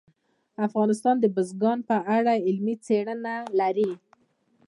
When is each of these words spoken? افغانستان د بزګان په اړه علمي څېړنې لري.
افغانستان 0.67 1.15
د 1.19 1.25
بزګان 1.35 1.79
په 1.89 1.95
اړه 2.17 2.33
علمي 2.47 2.75
څېړنې 2.85 3.37
لري. 3.59 3.91